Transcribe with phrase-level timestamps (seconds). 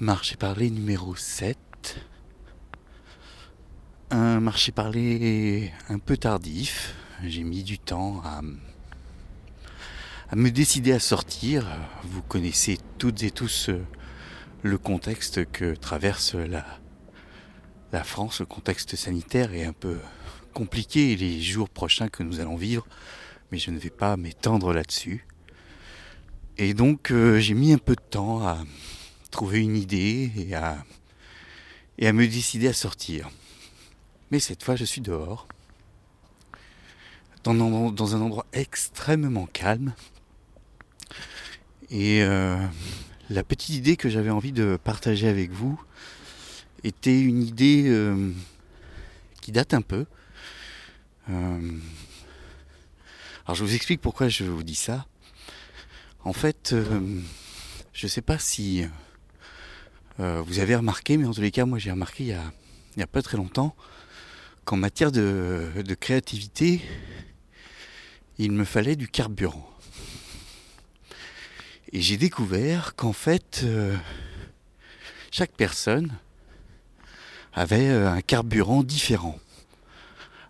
[0.00, 1.58] Marché parlé numéro 7.
[4.10, 6.94] Un marché parlé un peu tardif.
[7.24, 8.40] J'ai mis du temps à,
[10.36, 11.66] me décider à sortir.
[12.04, 13.84] Vous connaissez toutes et tous euh,
[14.62, 16.64] le contexte que traverse la,
[17.90, 18.38] la France.
[18.38, 19.98] Le contexte sanitaire est un peu
[20.54, 22.86] compliqué les jours prochains que nous allons vivre.
[23.50, 25.26] Mais je ne vais pas m'étendre là-dessus.
[26.56, 28.58] Et donc euh, j'ai mis un peu de temps à
[29.30, 30.84] trouver une idée et à,
[31.98, 33.30] et à me décider à sortir.
[34.30, 35.46] Mais cette fois je suis dehors,
[37.44, 39.94] dans un, dans un endroit extrêmement calme.
[41.90, 42.64] Et euh,
[43.30, 45.80] la petite idée que j'avais envie de partager avec vous
[46.84, 48.32] était une idée euh,
[49.40, 50.06] qui date un peu.
[51.30, 51.72] Euh,
[53.46, 55.06] alors je vous explique pourquoi je vous dis ça.
[56.24, 56.74] En fait,
[57.92, 58.84] je ne sais pas si
[60.18, 62.36] vous avez remarqué, mais en tous les cas, moi j'ai remarqué il
[62.96, 63.76] n'y a, pas très longtemps
[64.64, 66.82] qu'en matière de, créativité,
[68.38, 69.70] il me fallait du carburant.
[71.92, 73.96] Et j'ai découvert qu'en fait, euh,
[75.30, 76.12] chaque personne
[77.52, 79.38] avait euh, un carburant différent.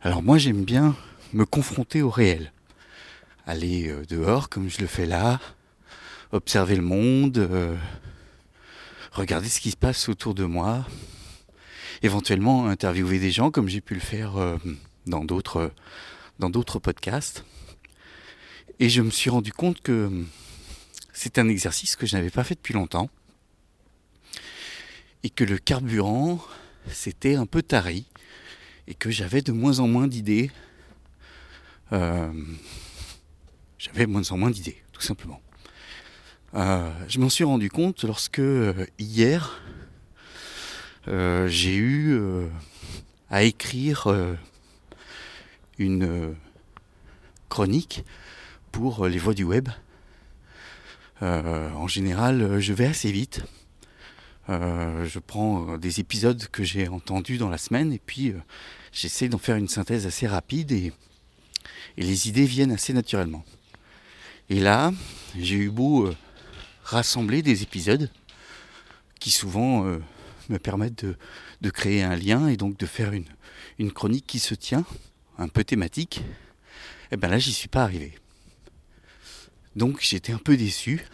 [0.02, 0.94] Alors moi j'aime bien
[1.32, 2.52] me confronter au réel.
[3.46, 5.40] Aller euh, dehors comme je le fais là,
[6.32, 7.76] observer le monde, euh,
[9.12, 10.86] regarder ce qui se passe autour de moi,
[12.02, 14.56] éventuellement interviewer des gens comme j'ai pu le faire euh,
[15.06, 15.70] dans d'autres
[16.78, 17.44] podcasts.
[18.80, 20.10] Et je me suis rendu compte que
[21.12, 23.10] c'est un exercice que je n'avais pas fait depuis longtemps
[25.24, 26.40] et que le carburant
[26.92, 28.06] c'était un peu tari
[28.86, 30.50] et que j'avais de moins en moins d'idées.
[31.92, 32.32] Euh,
[33.78, 35.40] j'avais de moins en moins d'idées, tout simplement.
[36.54, 39.60] Euh, je m'en suis rendu compte lorsque euh, hier
[41.06, 42.18] euh, j'ai eu
[43.30, 44.08] à écrire
[45.78, 46.34] une
[47.48, 48.04] chronique
[48.72, 49.68] pour les voix du web.
[51.20, 53.42] en général, je vais assez vite.
[54.48, 58.34] je prends des épisodes que j'ai entendus dans la semaine et puis
[58.92, 60.92] j'essaie d'en faire une synthèse assez rapide et,
[61.98, 63.44] et, les idées viennent assez naturellement.
[64.48, 64.92] Et là,
[65.38, 66.10] j'ai eu beau
[66.88, 68.10] rassembler des épisodes
[69.20, 69.98] qui souvent euh,
[70.48, 74.86] me permettent de, créer un lien et donc de faire une, chronique qui se tient,
[75.36, 76.22] un peu thématique,
[77.10, 78.18] et bien là j'y suis pas arrivé.
[79.76, 81.04] Donc j'étais un peu déçu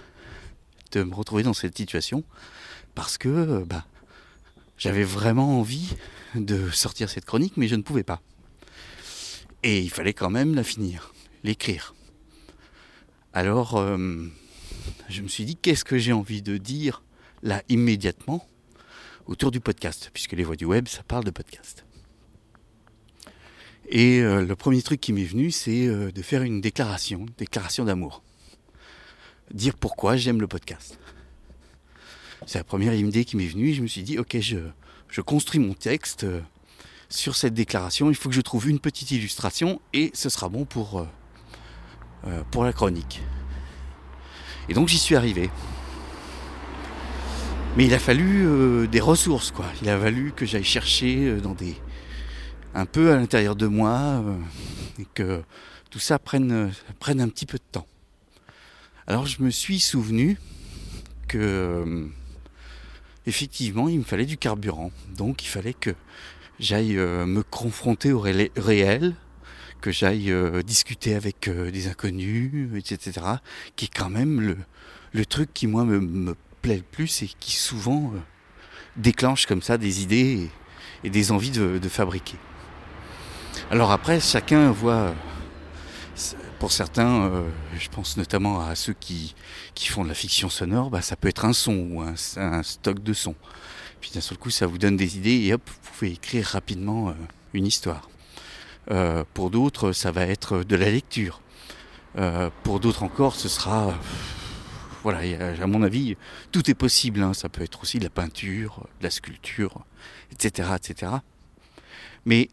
[0.92, 2.22] de me retrouver dans cette situation
[2.94, 3.84] parce que bah,
[4.78, 5.96] j'avais vraiment envie
[6.36, 8.22] de sortir cette chronique mais je ne pouvais pas.
[9.64, 11.12] Et il fallait quand même la finir,
[11.42, 11.94] l'écrire.
[13.32, 14.28] Alors euh,
[15.08, 17.02] je me suis dit qu'est-ce que j'ai envie de dire
[17.42, 18.46] là immédiatement
[19.26, 21.84] autour du podcast, puisque les voix du web, ça parle de podcast.
[23.88, 27.84] Et euh, le premier truc qui m'est venu, c'est euh, de faire une déclaration, déclaration
[27.84, 28.22] d'amour.
[29.52, 30.98] Dire pourquoi j'aime le podcast.
[32.46, 34.58] C'est la première idée qui m'est venue, et je me suis dit, ok, je,
[35.08, 36.40] je construis mon texte euh,
[37.08, 40.64] sur cette déclaration, il faut que je trouve une petite illustration, et ce sera bon
[40.64, 41.06] pour
[42.24, 43.20] la chronique.
[44.68, 45.50] Et donc j'y suis arrivé.
[47.76, 49.66] Mais il a fallu euh, des ressources, quoi.
[49.82, 51.74] Il a fallu que j'aille chercher euh, dans des.
[52.72, 54.36] un peu à l'intérieur de moi euh,
[55.00, 55.42] et que
[55.90, 57.86] tout ça prenne, prenne un petit peu de temps.
[59.08, 60.38] Alors je me suis souvenu
[61.26, 62.08] que.
[63.26, 64.92] Effectivement, il me fallait du carburant.
[65.16, 65.94] Donc il fallait que
[66.60, 69.14] j'aille me confronter au ré réel,
[69.84, 73.20] que j'aille euh, discuter avec euh, des inconnus, etc.
[73.76, 74.56] Qui est quand même le,
[75.12, 78.18] le truc qui, moi, me, me, plaît le plus et qui souvent euh,
[78.96, 80.48] déclenche comme ça des idées
[81.02, 82.38] et, des envies de, de, fabriquer.
[83.70, 85.14] Alors après, chacun voit.
[86.60, 87.44] Pour certains,
[87.78, 89.34] je pense notamment à ceux qui,
[89.74, 92.62] qui font de la fiction sonore, bah, ça peut être un son ou un, un
[92.62, 93.34] stock de sons.
[94.00, 97.14] Puis d'un seul coup, ça vous donne des idées et hop, vous pouvez écrire rapidement
[97.52, 98.08] une histoire.
[98.90, 101.40] Euh, pour d'autres, ça va être de la lecture.
[102.16, 103.88] Euh, pour d'autres encore, ce sera...
[103.88, 103.92] Euh,
[105.02, 105.20] voilà,
[105.60, 106.16] à mon avis,
[106.50, 107.22] tout est possible.
[107.22, 107.34] Hein.
[107.34, 109.84] Ça peut être aussi de la peinture, de la sculpture,
[110.32, 110.70] etc.
[110.76, 111.12] etc.
[112.24, 112.48] Mais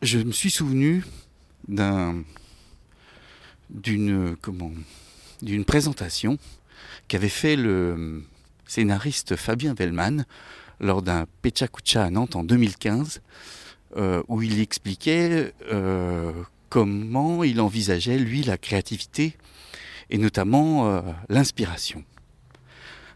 [0.00, 1.04] je me suis souvenu
[1.66, 2.22] d'un
[3.68, 4.36] d'une
[5.42, 6.38] d'une présentation
[7.08, 8.24] qu'avait fait le
[8.66, 10.24] scénariste Fabien Vellman
[10.80, 11.68] lors d'un Pecha
[12.02, 13.20] à Nantes en 2015
[13.96, 16.32] euh, où il expliquait euh,
[16.68, 19.34] comment il envisageait, lui, la créativité
[20.10, 21.00] et notamment euh,
[21.30, 22.04] l'inspiration.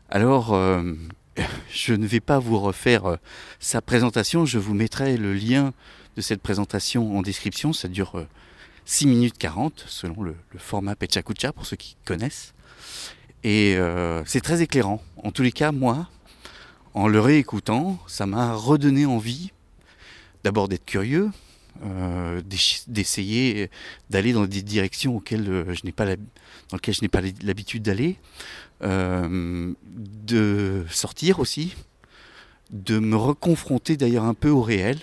[0.08, 0.54] Alors,
[1.70, 3.18] je ne vais pas vous refaire
[3.60, 5.74] sa présentation, je vous mettrai le lien
[6.16, 8.26] de cette présentation en description, ça dure
[8.86, 12.54] 6 minutes 40 selon le, format Pechakucha pour ceux qui connaissent.
[13.44, 13.76] Et
[14.26, 15.02] c'est très éclairant.
[15.22, 16.08] En tous les cas, moi,
[16.94, 19.52] en le réécoutant, ça m'a redonné envie
[20.44, 21.30] d'abord d'être curieux,
[21.84, 22.42] euh,
[22.86, 23.70] d'essayer
[24.10, 26.16] d'aller dans des directions auxquelles euh, je n'ai pas dans
[26.74, 28.18] lesquelles je n'ai pas l'habitude d'aller,
[28.82, 31.74] euh, de sortir aussi,
[32.70, 35.00] de me reconfronter d'ailleurs un peu au réel,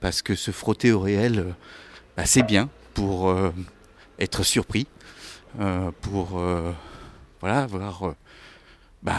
[0.00, 1.54] parce que se frotter au réel,
[2.16, 3.34] bah, c'est bien pour
[4.18, 4.86] être surpris,
[6.02, 6.42] pour
[7.40, 8.14] voilà avoir
[9.02, 9.14] bah,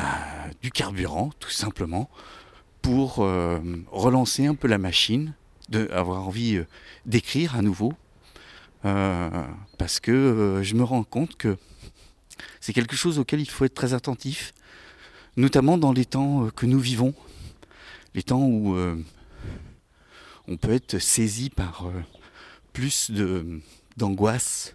[0.61, 2.09] du carburant tout simplement
[2.81, 3.15] pour
[3.91, 5.33] relancer un peu la machine
[5.71, 6.67] d'avoir envie euh,
[7.05, 7.93] d'écrire à nouveau,
[8.85, 9.29] euh,
[9.77, 11.57] parce que euh, je me rends compte que
[12.59, 14.53] c'est quelque chose auquel il faut être très attentif,
[15.37, 17.13] notamment dans les temps que nous vivons,
[18.13, 18.75] les temps où
[20.47, 21.85] on peut être saisi par
[22.73, 23.11] plus
[23.95, 24.73] d'angoisse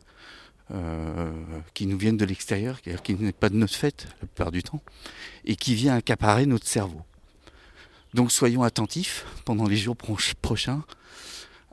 [1.74, 4.82] qui nous viennent de l'extérieur, qui n'est pas de notre fait la plupart du temps,
[5.44, 7.02] et qui vient accaparer notre cerveau.
[8.16, 9.94] Donc soyons attentifs pendant les jours
[10.40, 10.82] prochains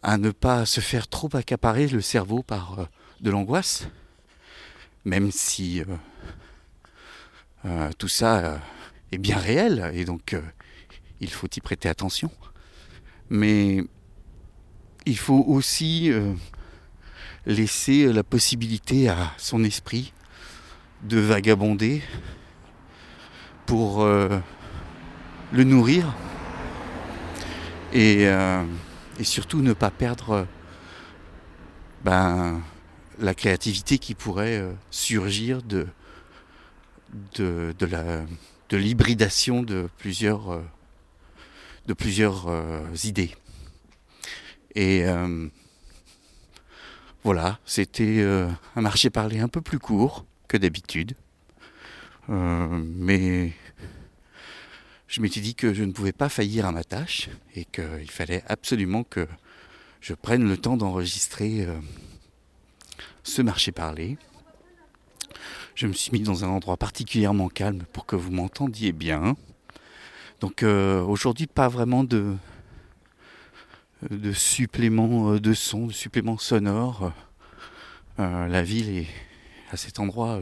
[0.02, 2.86] à ne pas se faire trop accaparer le cerveau par euh,
[3.22, 3.88] de l'angoisse,
[5.06, 5.86] même si euh,
[7.64, 8.60] euh, tout ça
[9.14, 10.36] est bien réel et donc
[11.22, 12.30] il faut y prêter attention.
[13.30, 13.82] Mais
[15.06, 16.12] il faut aussi
[17.46, 20.12] laisser la possibilité à son esprit
[21.04, 22.04] de vagabonder
[23.66, 24.44] pour le
[25.64, 26.14] nourrir
[27.96, 28.66] euh,
[29.20, 30.44] et, surtout ne pas perdre euh,
[32.04, 32.62] ben,
[33.20, 35.88] la créativité qui pourrait euh, surgir de,
[37.36, 37.74] de,
[38.72, 40.64] l'hybridation de plusieurs,
[41.86, 42.50] de plusieurs
[43.04, 43.36] idées.
[44.74, 45.06] Et
[47.24, 48.26] voilà, c'était
[48.76, 51.16] un marché parlé un peu plus court que d'habitude.
[52.28, 53.54] mais
[55.14, 58.44] je m'étais dit que je ne pouvais pas faillir à ma tâche et qu'il fallait
[58.48, 59.28] absolument que
[60.02, 61.78] je prenne le temps d'enregistrer euh,
[63.22, 64.18] ce marché parlé.
[65.76, 69.36] Je me suis mis dans un endroit particulièrement calme pour que vous m'entendiez bien.
[70.40, 72.36] Donc euh, aujourd'hui, pas vraiment de,
[74.10, 77.14] de supplément euh, de son, de supplément sonore.
[78.18, 79.08] la ville est
[79.70, 80.42] à cet endroit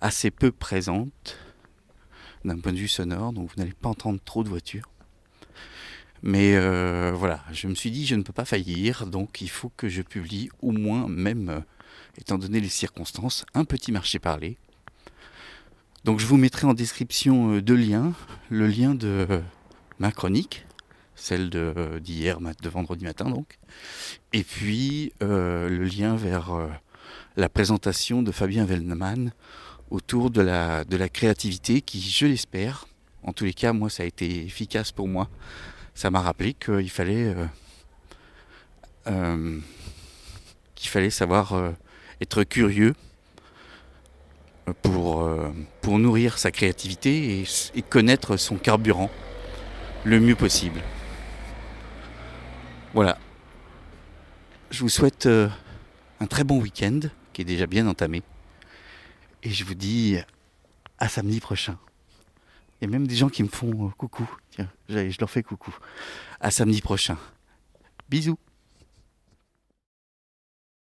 [0.00, 1.38] assez peu présente
[2.44, 4.88] d'un point de vue sonore, donc vous n'allez pas entendre trop de voitures.
[6.26, 9.70] Mais euh, voilà, je me suis dit, je ne peux pas faillir, donc il faut
[9.76, 11.60] que je publie au moins, même euh,
[12.16, 14.56] étant donné les circonstances, un petit marché parlé.
[16.04, 18.14] Donc je vous mettrai en description euh, deux liens.
[18.48, 19.42] Le lien de
[19.98, 20.64] ma chronique,
[21.14, 21.50] celle
[22.00, 23.58] d'hier, de, vendredi matin donc,
[24.32, 26.50] et puis le lien vers
[27.36, 29.30] la présentation de Fabien Wellman
[29.94, 32.86] autour de la, de la créativité qui, je l'espère,
[33.22, 35.30] en tous les cas, moi, ça a été efficace pour moi.
[35.94, 37.46] Ça m'a rappelé qu'il fallait, euh,
[39.06, 39.60] euh,
[40.74, 41.70] qu'il fallait savoir euh,
[42.20, 42.94] être curieux
[44.82, 45.30] pour,
[45.82, 49.10] pour nourrir sa créativité et, et, connaître son carburant
[50.04, 50.80] le mieux possible.
[52.94, 53.18] Voilà.
[54.70, 57.00] Je vous souhaite un très bon week-end
[57.34, 58.22] qui est déjà bien entamé.
[59.44, 60.16] Et je vous dis
[60.98, 61.78] à samedi prochain.
[62.80, 64.28] Il y a même des gens qui me font euh, coucou.
[64.50, 65.74] Tiens, je leur fais coucou.
[66.40, 67.18] À samedi prochain.
[68.08, 68.38] Bisous.